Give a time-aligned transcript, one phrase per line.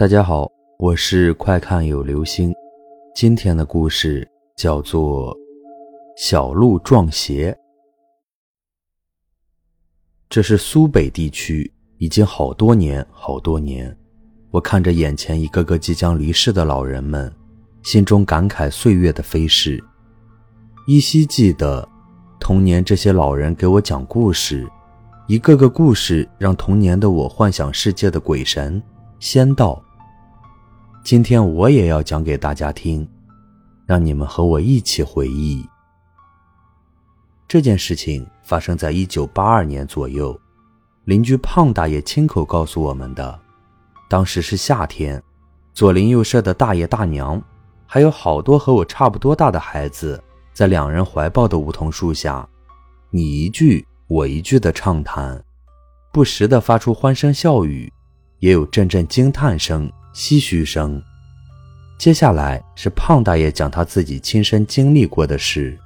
[0.00, 2.54] 大家好，我是快看有流星。
[3.14, 4.26] 今天的故事
[4.56, 5.36] 叫做
[6.16, 7.52] 《小鹿撞鞋》。
[10.30, 13.94] 这是苏北地区，已经好多年好多年。
[14.50, 17.30] 我看着眼前一个个即将离世的老人们，
[17.82, 19.84] 心中感慨岁月的飞逝。
[20.86, 21.86] 依稀记得，
[22.40, 24.66] 童年这些老人给我讲故事，
[25.28, 28.82] 一个个故事让童年的我幻想世界的鬼神
[29.18, 29.78] 仙道。
[31.02, 33.08] 今天我也要讲给大家听，
[33.86, 35.66] 让你们和我一起回忆。
[37.48, 40.38] 这件事情发生在一九八二年左右，
[41.04, 43.40] 邻居胖大爷亲口告诉我们的。
[44.10, 45.20] 当时是夏天，
[45.72, 47.42] 左邻右舍的大爷大娘，
[47.86, 50.22] 还有好多和我差不多大的孩子，
[50.52, 52.46] 在两人怀抱的梧桐树下，
[53.10, 55.42] 你一句我一句的畅谈，
[56.12, 57.90] 不时的发出欢声笑语，
[58.40, 59.90] 也有阵阵惊叹声。
[60.14, 61.02] 唏嘘声。
[61.98, 65.78] 接下来是胖大爷讲他自己亲身经历过的事。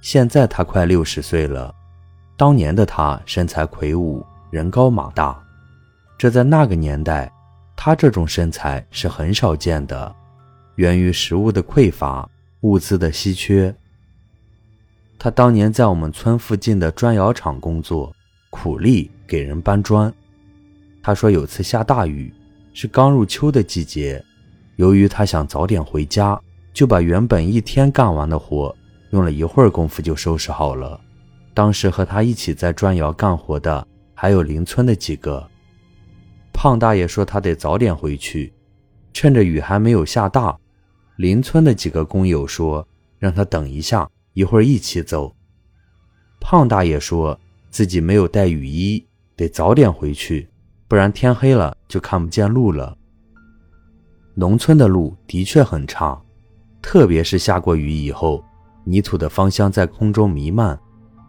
[0.00, 1.74] 现在他快六十岁了，
[2.36, 5.42] 当年的他身材魁梧，人高马大，
[6.18, 7.30] 这在那个年代，
[7.76, 10.14] 他这种身材是很少见的，
[10.76, 12.28] 源于食物的匮乏，
[12.60, 13.74] 物资的稀缺。
[15.18, 18.14] 他当年在我们村附近的砖窑厂工作，
[18.48, 20.12] 苦力给人搬砖。
[21.02, 22.32] 他说有次下大雨。
[22.80, 24.24] 是刚入秋的季节，
[24.76, 26.40] 由于他想早点回家，
[26.72, 28.74] 就把原本一天干完的活，
[29.10, 30.98] 用了一会儿功夫就收拾好了。
[31.52, 35.46] 当时和他一起在砖窑干活的还有邻村的几个。
[36.54, 38.50] 胖大爷说他得早点回去，
[39.12, 40.58] 趁着雨还没有下大。
[41.16, 45.36] 邻村的几个工友说让他等一下，一会儿一起走。
[46.40, 49.06] 胖大爷说自己没有带雨衣，
[49.36, 50.48] 得早点回去。
[50.90, 52.98] 不然天黑了就看不见路了。
[54.34, 56.20] 农村的路的确很差，
[56.82, 58.42] 特别是下过雨以后，
[58.82, 60.76] 泥土的芳香在空中弥漫，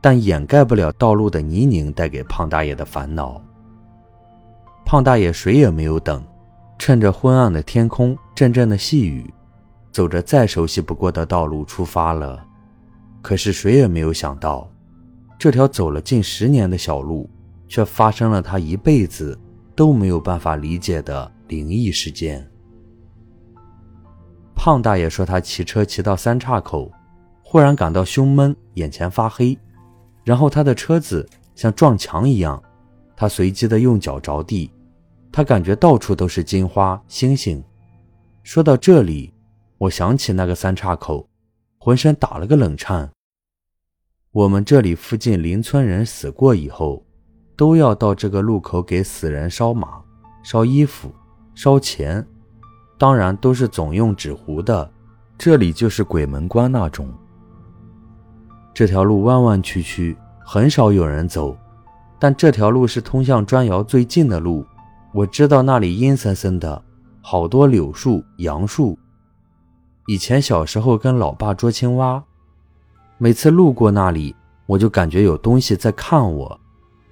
[0.00, 3.38] 但掩盖不了道路的泥泞带给胖大爷的烦恼。
[4.86, 6.24] 胖大爷谁也没有等，
[6.78, 9.30] 趁着昏暗的天空，阵阵的细雨，
[9.92, 12.42] 走着再熟悉不过的道路出发了。
[13.20, 14.66] 可是谁也没有想到，
[15.38, 17.28] 这条走了近十年的小路，
[17.68, 19.38] 却发生了他一辈子。
[19.80, 22.46] 都没有办法理解的灵异事件。
[24.54, 26.92] 胖大爷说，他骑车骑到三岔口，
[27.42, 29.58] 忽然感到胸闷，眼前发黑，
[30.22, 32.62] 然后他的车子像撞墙一样，
[33.16, 34.70] 他随即的用脚着地，
[35.32, 37.64] 他感觉到处都是金花星星。
[38.42, 39.32] 说到这里，
[39.78, 41.26] 我想起那个三岔口，
[41.78, 43.10] 浑身打了个冷颤。
[44.30, 47.02] 我们这里附近邻村人死过以后。
[47.60, 50.00] 都要到这个路口给死人烧马、
[50.42, 51.12] 烧衣服、
[51.54, 52.26] 烧钱，
[52.96, 54.90] 当然都是总用纸糊的。
[55.36, 57.06] 这里就是鬼门关那种。
[58.72, 61.54] 这条路弯弯曲曲，很少有人走，
[62.18, 64.64] 但这条路是通向砖窑最近的路。
[65.12, 66.82] 我知道那里阴森森的，
[67.20, 68.98] 好多柳树、杨树。
[70.06, 72.24] 以前小时候跟老爸捉青蛙，
[73.18, 74.34] 每次路过那里，
[74.64, 76.59] 我就感觉有东西在看我。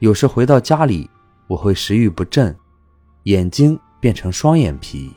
[0.00, 1.10] 有时回到家里，
[1.48, 2.56] 我会食欲不振，
[3.24, 5.12] 眼睛变成双眼皮。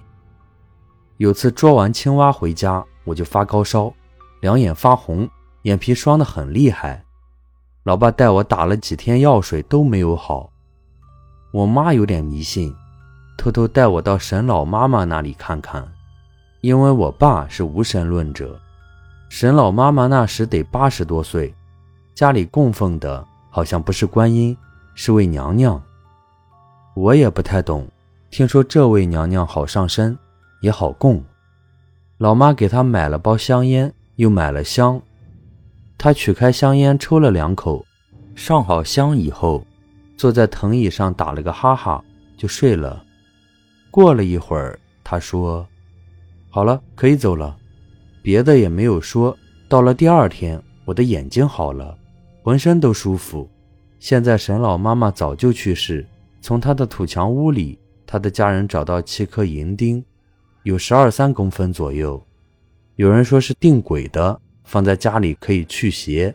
[1.17, 3.93] 有次捉完青蛙回家，我就发高烧，
[4.39, 5.29] 两眼发红，
[5.63, 7.05] 眼皮双得很厉害。
[7.83, 10.51] 老爸带我打了几天药水都没有好。
[11.53, 12.75] 我妈有点迷信，
[13.37, 15.87] 偷偷带我到沈老妈妈那里看看，
[16.61, 18.59] 因为我爸是无神论者。
[19.29, 21.53] 沈老妈妈那时得八十多岁，
[22.15, 24.57] 家里供奉的好像不是观音。
[24.93, 25.81] 是位娘娘，
[26.95, 27.87] 我也不太懂。
[28.29, 30.17] 听说这位娘娘好上身，
[30.61, 31.23] 也好供。
[32.17, 35.01] 老妈给她买了包香烟，又买了香。
[35.97, 37.85] 她取开香烟，抽了两口，
[38.35, 39.65] 上好香以后，
[40.17, 42.03] 坐在藤椅上打了个哈哈，
[42.37, 43.03] 就睡了。
[43.89, 45.67] 过了一会儿，她说
[46.49, 47.57] ：“好了，可以走了。”
[48.23, 49.35] 别的也没有说。
[49.67, 51.97] 到了第二天，我的眼睛好了，
[52.43, 53.49] 浑身都舒服。
[54.01, 56.03] 现在沈老妈妈早就去世，
[56.41, 57.77] 从她的土墙屋里，
[58.07, 60.03] 她的家人找到七颗银钉，
[60.63, 62.19] 有十二三公分左右。
[62.95, 66.33] 有人说是定鬼的，放在家里可以去邪。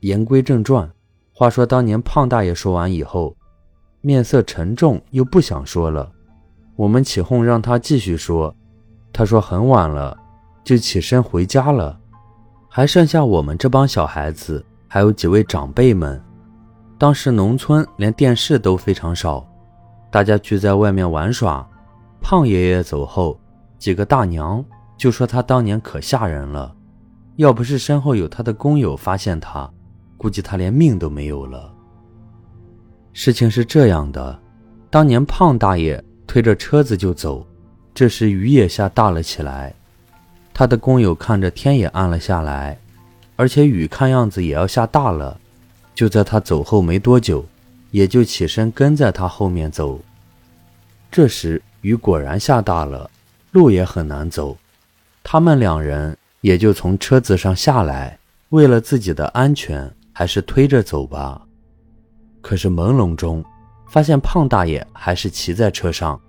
[0.00, 0.90] 言归正传，
[1.32, 3.36] 话说当年胖大爷说完以后，
[4.00, 6.10] 面色沉重，又不想说了。
[6.74, 8.52] 我们起哄让他继续说，
[9.12, 10.18] 他说很晚了，
[10.64, 11.96] 就起身回家了。
[12.68, 16.20] 还剩下我们这帮小孩子，还有几位长辈们。
[17.02, 19.44] 当时农村连电视都非常少，
[20.08, 21.68] 大家聚在外面玩耍，
[22.20, 23.36] 胖爷爷走后，
[23.76, 24.64] 几个大娘
[24.96, 26.72] 就说他当年可吓人了，
[27.34, 29.68] 要不是身后有他的工友发现他，
[30.16, 31.74] 估计他连命都没有了。
[33.12, 34.38] 事情是这样的，
[34.88, 37.44] 当年胖大爷推着车子就走，
[37.92, 39.74] 这时雨也下大了起来，
[40.54, 42.78] 他的工友看着天也暗了下来，
[43.34, 45.36] 而且雨看样子也要下大了，
[46.02, 47.46] 就在他走后没多久，
[47.92, 50.00] 也就起身跟在他后面走。
[51.12, 53.08] 这时雨果然下大了，
[53.52, 54.58] 路也很难走，
[55.22, 58.18] 他们两人也就从车子上下来，
[58.48, 61.40] 为了自己的安全，还是推着走吧。
[62.40, 63.44] 可是朦胧中，
[63.88, 66.20] 发现胖大爷还是骑在车上，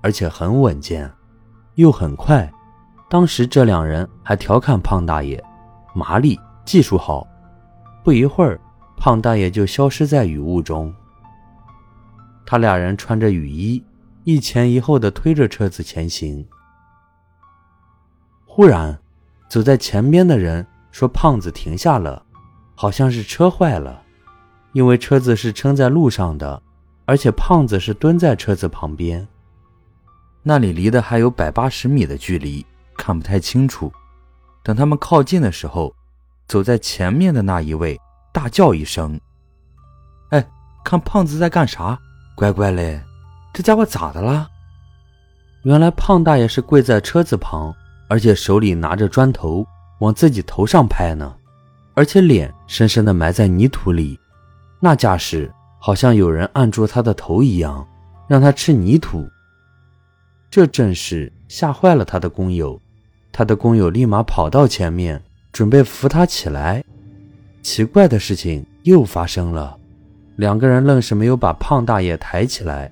[0.00, 1.10] 而且很稳健，
[1.74, 2.50] 又很快。
[3.10, 5.38] 当时这两人还调侃胖大爷
[5.94, 7.28] ：“麻利，技术好。”
[8.02, 8.58] 不一会儿，
[8.98, 10.92] 胖大爷就消失在雨雾中。
[12.44, 13.82] 他俩人穿着雨衣，
[14.24, 16.46] 一前一后的推着车子前行。
[18.44, 18.98] 忽然，
[19.48, 22.24] 走在前边的人说：“胖子停下了，
[22.74, 24.02] 好像是车坏了。”
[24.72, 26.62] 因为车子是撑在路上的，
[27.06, 29.26] 而且胖子是蹲在车子旁边，
[30.42, 32.64] 那里离得还有百八十米的距离，
[32.96, 33.90] 看不太清楚。
[34.62, 35.94] 等他们靠近的时候，
[36.46, 37.98] 走在前面的那一位
[38.38, 39.20] 大叫一声
[40.30, 40.46] ：“哎，
[40.84, 41.98] 看胖子在干啥？
[42.36, 43.02] 乖乖嘞，
[43.52, 44.48] 这家伙咋的啦？”
[45.66, 47.74] 原来胖大爷是跪在车子旁，
[48.08, 49.66] 而且手里拿着砖头
[49.98, 51.34] 往自己头上拍呢，
[51.94, 54.16] 而且脸深深的埋在泥土里。
[54.78, 57.84] 那架势好像有人按住他的头一样，
[58.28, 59.28] 让他吃泥土。
[60.48, 62.80] 这正是吓坏了他的工友，
[63.32, 65.20] 他的工友立马跑到前面，
[65.50, 66.84] 准备扶他起来。
[67.70, 69.76] 奇怪的事情又发生了，
[70.36, 72.90] 两个人愣是没有把胖大爷抬起来。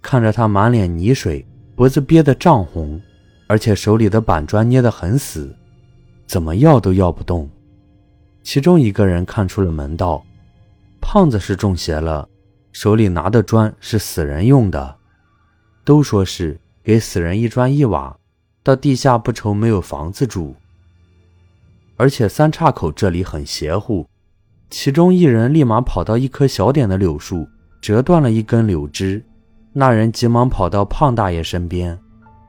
[0.00, 1.44] 看着他满脸泥水，
[1.74, 3.02] 脖子憋得涨红，
[3.48, 5.52] 而且手里的板砖捏得很死，
[6.24, 7.50] 怎么要都要不动。
[8.44, 10.24] 其中一个人看出了门道。
[11.00, 12.28] 胖子是中邪了，
[12.70, 14.96] 手里拿的砖是死人用的。
[15.84, 18.16] 都说是给死人一砖一瓦，
[18.62, 20.54] 到地下不愁没有房子住。
[21.96, 24.06] 而且三岔口这里很邪乎，
[24.70, 27.46] 其中一人立马跑到一棵小点的柳树，
[27.80, 29.24] 折断了一根柳枝。
[29.72, 31.98] 那人急忙跑到胖大爷身边，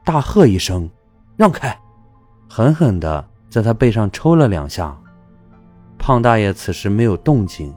[0.03, 0.89] 大喝一声
[1.37, 1.77] ：“让开！”
[2.49, 4.97] 狠狠地在他背上抽了两下。
[5.97, 7.73] 胖大爷此时没有动静。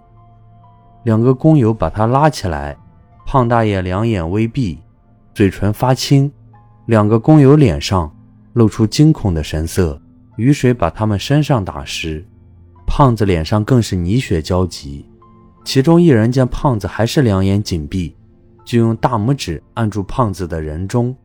[1.04, 2.76] 两个工友把他拉起来，
[3.24, 4.80] 胖大爷两眼微闭，
[5.32, 6.32] 嘴唇发青，
[6.86, 8.12] 两个工友脸上
[8.54, 10.00] 露出惊恐的神色。
[10.36, 12.24] 雨水把他们身上打湿，
[12.86, 15.04] 胖子脸上更是泥血交集。
[15.64, 18.14] 其中一人见胖子还是两眼紧闭，
[18.64, 21.16] 就用大拇指按住胖子的人中。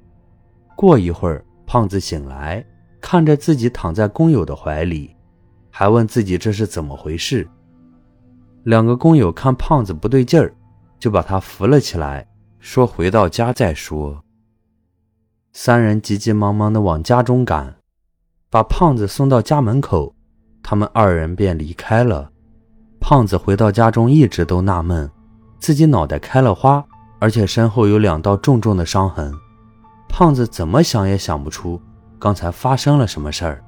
[0.76, 2.66] 过一会儿，胖子醒来，
[3.00, 5.16] 看着自己躺在工友的怀里，
[5.70, 7.48] 还问自己这是怎么回事。
[8.64, 10.54] 两个工友看胖子不对劲儿，
[11.00, 12.28] 就把他扶了起来，
[12.60, 14.24] 说：“回到家再说。”
[15.54, 17.76] 三人急急忙忙地往家中赶，
[18.52, 20.14] 把胖子送到家门口，
[20.62, 22.30] 他们二人便离开了。
[23.00, 25.10] 胖子回到家中，一直都纳闷，
[25.58, 26.84] 自己脑袋开了花，
[27.20, 29.34] 而且身后有两道重重的伤痕。
[30.10, 31.82] 胖子怎么想也想不出
[32.20, 33.64] 刚才发生了什么事儿，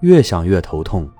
[0.00, 1.10] 越想越头痛，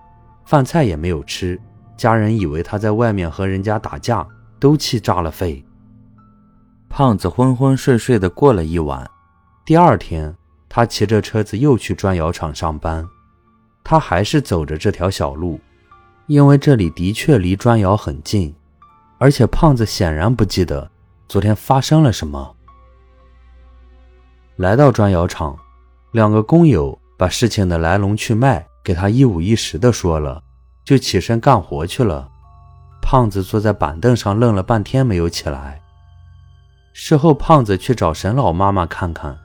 [0.44, 1.58] 饭菜也没有吃。
[1.96, 4.26] 家人以为他在外面和人家打架，
[4.60, 5.64] 都气炸了肺。
[6.90, 9.10] 胖子昏昏睡睡的过了一晚，
[9.64, 10.36] 第二天
[10.76, 13.08] 他骑着车子又去砖窑厂上班。
[13.84, 15.60] 他还是走着这条小路，
[16.26, 18.52] 因为这里的确离砖窑很近，
[19.18, 20.90] 而且胖子显然不记得
[21.28, 22.56] 昨天发生了什么。
[24.56, 25.56] 来到砖窑厂，
[26.10, 30.42] 两个工友把事情的来龙去脉给他一五一十的说了。
[30.84, 32.28] 就起身干活去了。
[33.00, 35.80] 胖子坐在板凳上愣了半天没有起来。
[36.92, 39.38] 事后，胖子去找沈老妈妈看看。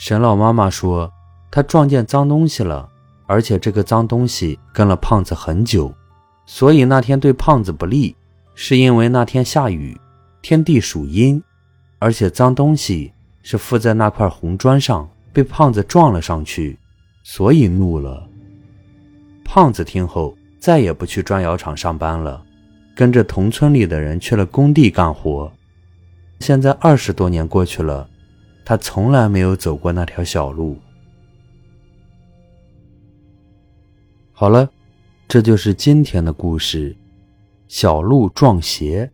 [0.00, 1.12] 沈老妈妈说，
[1.50, 2.88] 他撞见脏东西了，
[3.26, 5.92] 而且这个脏东西跟了胖子很久，
[6.46, 8.16] 所以那天对胖子不利，
[8.54, 9.94] 是因为那天下雨，
[10.40, 11.42] 天地属阴，
[11.98, 16.78] 而且脏东西是附在那块红砖上，被胖子撞了上去，
[17.22, 18.26] 所以怒了。
[19.44, 20.34] 胖子听后。
[20.58, 22.42] 再也不去砖窑厂上班了，
[22.94, 25.50] 跟着同村里的人去了工地干活。
[26.40, 28.06] 现在二十多年过去了，
[28.70, 30.78] 他从来没有走过那条小路。
[34.30, 34.70] 好了，
[35.26, 36.96] 这就是今天的故事：
[37.66, 39.10] 小鹿撞鞋。